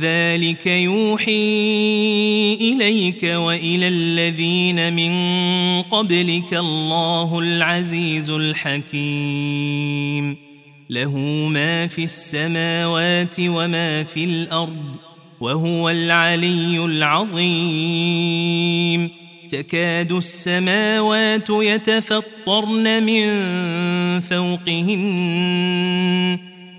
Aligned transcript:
كذلك 0.00 0.66
يوحي 0.66 2.54
إليك 2.54 3.22
وإلى 3.22 3.88
الذين 3.88 4.92
من 4.92 5.12
قبلك 5.82 6.54
الله 6.54 7.38
العزيز 7.38 8.30
الحكيم. 8.30 10.36
له 10.90 11.18
ما 11.48 11.86
في 11.86 12.04
السماوات 12.04 13.36
وما 13.40 14.04
في 14.04 14.24
الأرض 14.24 14.92
وهو 15.40 15.90
العلي 15.90 16.84
العظيم. 16.84 18.30
تكاد 19.48 20.12
السماوات 20.12 21.50
يتفطرن 21.50 23.02
من 23.02 23.30
فوقهن. 24.20 25.00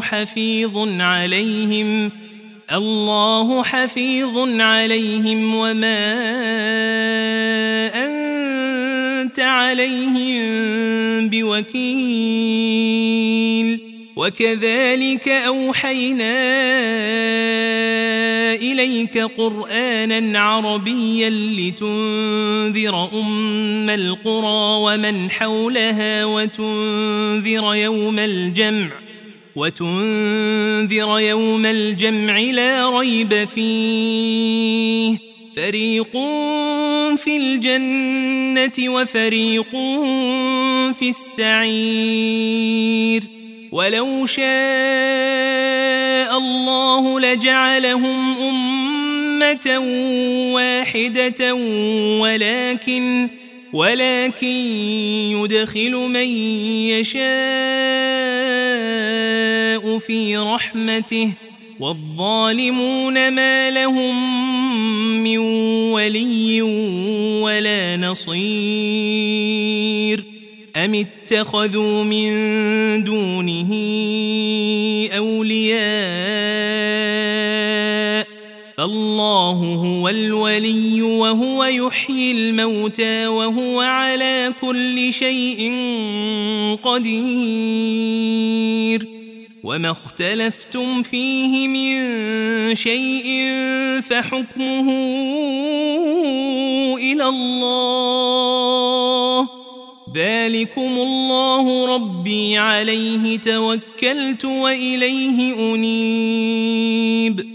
حفيظ 0.00 1.00
عليهم 1.00 2.10
الله 2.72 3.62
حفيظ 3.62 4.60
عليهم 4.60 5.54
وما 5.54 6.12
أنت 7.94 9.40
عليهم 9.40 10.42
بوكيل. 11.28 12.52
وكذلك 14.16 15.28
أوحينا 15.28 16.32
إليك 18.54 19.18
قرآنا 19.18 20.38
عربيا 20.40 21.30
لتنذر 21.30 23.08
أم 23.14 23.90
القرى 23.90 24.76
ومن 24.82 25.30
حولها 25.30 26.24
وتنذر 26.24 27.74
يوم 27.74 28.18
الجمع. 28.18 29.01
وتنذر 29.56 31.18
يوم 31.18 31.66
الجمع 31.66 32.38
لا 32.38 32.98
ريب 32.98 33.44
فيه. 33.54 35.18
فريق 35.56 36.12
في 37.16 37.36
الجنة 37.36 38.72
وفريق 38.94 39.70
في 40.92 41.08
السعير. 41.08 42.42
ولو 43.72 44.26
شاء 44.26 44.42
الله 46.38 47.20
لجعلهم 47.20 48.38
أمة 48.38 49.78
واحدة 50.54 51.54
ولكن 52.20 53.28
ولكن 53.72 54.46
يدخل 55.32 55.90
من 55.90 56.28
يشاء 56.92 58.11
في 59.98 60.36
رحمته 60.36 61.32
والظالمون 61.80 63.30
ما 63.30 63.70
لهم 63.70 64.42
من 65.24 65.38
ولي 65.92 66.62
ولا 67.42 67.96
نصير 67.96 69.52
أم 70.76 70.94
اتخذوا 70.94 72.04
من 72.04 73.04
دونه 73.04 73.70
أولياء 75.16 75.82
الله 78.78 79.58
هو 79.84 80.08
الولي 80.08 81.02
وهو 81.02 81.64
يحيي 81.64 82.32
الموتى 82.32 83.26
وهو 83.26 83.80
على 83.80 84.52
كل 84.60 85.12
شيء 85.12 85.72
قدير 86.82 88.02
وما 89.64 89.90
اختلفتم 89.90 91.02
فيه 91.02 91.68
من 91.68 92.74
شيء 92.74 93.50
فحكمه 94.02 94.90
إلى 96.96 97.24
الله. 97.24 98.62
ذلكم 100.14 100.92
الله 100.96 101.94
ربي 101.94 102.58
عليه 102.58 103.38
توكلت 103.38 104.44
وإليه 104.44 105.74
أنيب. 105.74 107.46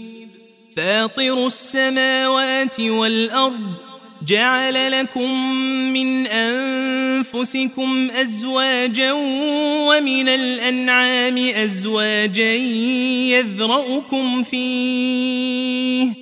فاطر 0.76 1.46
السماوات 1.46 2.80
والأرض 2.80 3.87
جعل 4.28 4.92
لكم 4.92 5.52
من 5.92 6.26
أنفسكم 6.26 8.10
أزواجا 8.10 9.12
ومن 9.88 10.28
الأنعام 10.28 11.38
أزواجا 11.38 12.54
يذرأكم 13.34 14.42
فيه 14.42 16.12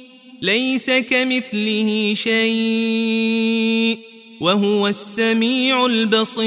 ليس 0.43 0.91
كمثله 0.91 2.15
شيء 2.15 3.99
وهو 4.41 4.89
السميع 4.89 5.87
البصير. 5.87 6.47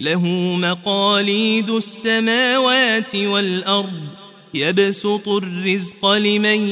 له 0.00 0.24
مقاليد 0.56 1.70
السماوات 1.70 3.16
والأرض 3.16 4.08
يبسط 4.54 5.28
الرزق 5.28 6.06
لمن 6.06 6.68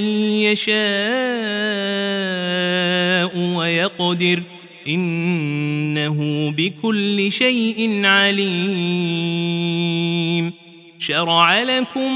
يشاء. 0.47 2.35
ويقدر 3.36 4.42
إنه 4.88 6.50
بكل 6.56 7.32
شيء 7.32 8.00
عليم. 8.04 9.66
شرع 10.98 11.62
لكم 11.62 12.12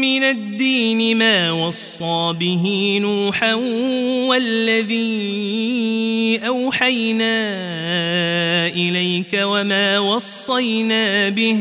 من 0.00 0.22
الدين 0.22 1.16
ما 1.18 1.52
وصى 1.52 2.34
به 2.40 2.98
نوحا 3.02 3.54
والذي 4.28 5.20
أوحينا 6.46 7.34
إليك 8.66 9.40
وما 9.42 9.98
وصينا 9.98 11.28
به 11.28 11.56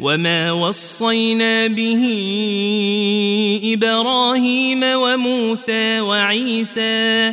وما 0.00 0.52
وصينا 0.52 1.66
به 1.66 2.04
إبراهيم 3.64 4.82
وموسى 4.84 6.00
وعيسى 6.00 7.32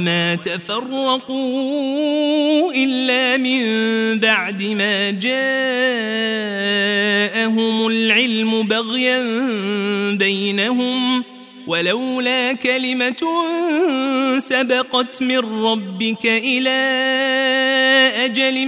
وما 0.00 0.34
تفرقوا 0.34 1.32
إلا 2.72 3.36
من 3.36 3.60
بعد 4.20 4.62
ما 4.62 5.10
جاءهم 5.10 5.36
العلم 7.86 8.62
بغيا 8.62 9.20
بينهم 10.16 11.24
ولولا 11.66 12.52
كلمة 12.52 13.22
سبقت 14.38 15.22
من 15.22 15.38
ربك 15.38 16.26
إلى 16.26 16.80
أجل 18.24 18.66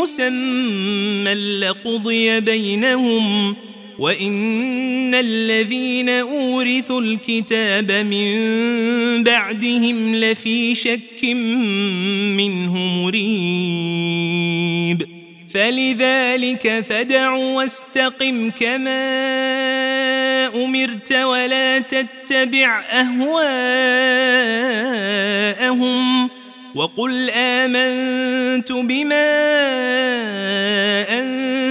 مسمى 0.00 1.34
لقضي 1.34 2.40
بينهم 2.40 3.56
وإن 3.98 5.14
الذين 5.14 6.08
أورثوا 6.08 7.00
الكتاب 7.00 7.92
من 7.92 9.24
بعدهم 9.24 10.14
لفي 10.14 10.74
شك 10.74 11.24
منه 12.36 12.76
مريب 12.76 14.38
فلذلك 15.48 16.84
فدع 16.88 17.30
واستقم 17.30 18.50
كما 18.50 18.98
أمرت 20.54 21.12
ولا 21.12 21.78
تتبع 21.78 22.80
أهواءهم 22.80 23.48
وقل 26.74 27.30
آمنت 27.30 28.72
بما 28.72 29.28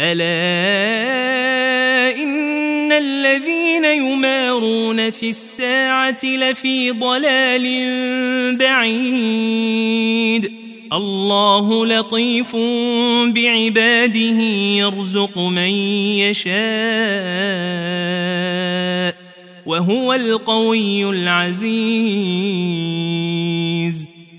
ألا 0.00 1.42
إن 2.22 2.92
الذين 2.92 3.84
يمارون 3.84 5.10
في 5.10 5.30
الساعة 5.30 6.24
لفي 6.24 6.90
ضلال 6.90 7.66
بعيد. 8.56 10.52
الله 10.92 11.86
لطيف 11.86 12.56
بعباده 13.34 14.40
يرزق 14.78 15.38
من 15.38 15.72
يشاء 16.22 16.54
وهو 19.66 20.14
القوي 20.14 21.10
العزيز. 21.10 21.68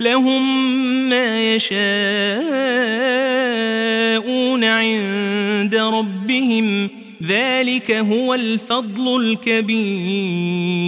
لهم 0.00 0.68
ما 1.08 1.54
يشاءون 1.54 1.78
عند 4.64 5.74
ربهم 5.74 6.90
ذلك 7.26 7.90
هو 7.90 8.34
الفضل 8.34 9.22
الكبير. 9.22 10.78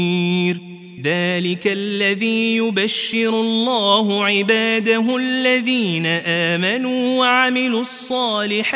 ذلك 1.04 1.66
الذي 1.66 2.56
يبشر 2.56 3.40
الله 3.40 4.24
عباده 4.24 5.16
الذين 5.16 6.06
آمنوا 6.26 7.18
وعملوا 7.18 7.80
الصالحات. 7.80 8.70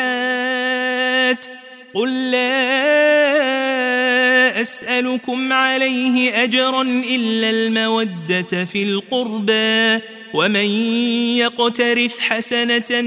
قل 1.93 2.31
لا 2.31 2.75
أسألكم 4.61 5.53
عليه 5.53 6.43
أجرا 6.43 6.81
إلا 6.81 7.49
المودة 7.49 8.65
في 8.65 8.83
القربى. 8.83 9.99
ومن 10.35 10.69
يقترف 11.37 12.19
حسنة 12.19 13.01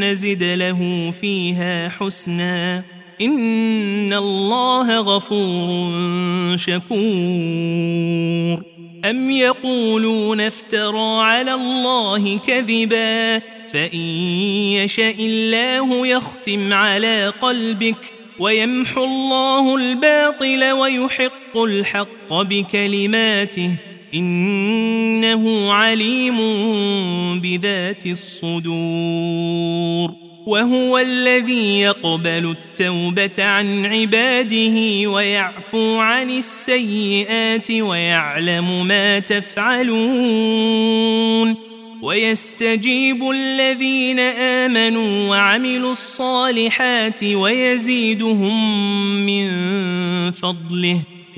نزد 0.00 0.42
له 0.42 1.12
فيها 1.20 1.88
حسنا 1.88 2.82
إن 3.20 4.12
الله 4.12 4.98
غفور 4.98 6.56
شكور. 6.56 6.90
أم 9.04 9.30
يقولون 9.30 10.40
افترى 10.40 11.22
على 11.22 11.54
الله 11.54 12.38
كذبا 12.38 13.38
فإن 13.68 14.00
يشاء 14.74 15.16
الله 15.18 16.06
يختم 16.06 16.72
على 16.72 17.32
قلبك 17.40 18.12
ويمحو 18.38 19.04
الله 19.04 19.76
الباطل 19.76 20.72
ويحق 20.72 21.56
الحق 21.56 22.32
بكلماته 22.32 23.89
إنه 24.14 25.72
عليم 25.72 26.36
بذات 27.40 28.06
الصدور. 28.06 29.60
وهو 30.46 30.98
الذي 30.98 31.80
يقبل 31.80 32.56
التوبة 32.56 33.44
عن 33.44 33.86
عباده 33.86 35.10
ويعفو 35.10 35.98
عن 35.98 36.30
السيئات 36.30 37.70
ويعلم 37.70 38.86
ما 38.86 39.18
تفعلون. 39.18 40.90
ويستجيب 42.02 43.30
الذين 43.30 44.18
آمنوا 44.18 45.28
وعملوا 45.28 45.90
الصالحات 45.90 47.24
ويزيدهم 47.24 48.76
من 49.26 49.50
فضله. 50.30 51.00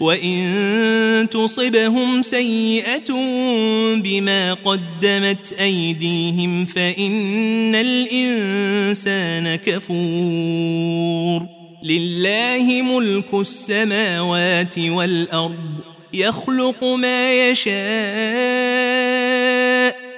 وإن 0.00 1.26
تصبهم 1.30 2.22
سيئة 2.22 3.12
بما 3.96 4.54
قدمت 4.54 5.52
أيديهم 5.60 6.64
فإن 6.64 7.74
الإنسان 7.74 9.56
كفور 9.56 11.46
لله 11.82 12.82
ملك 12.82 13.34
السماوات 13.34 14.78
والأرض 14.78 15.80
يخلق 16.14 16.84
ما 16.84 17.48
يشاء 17.48 19.19